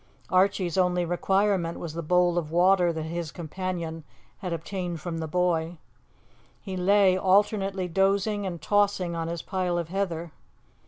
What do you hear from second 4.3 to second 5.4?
had obtained from the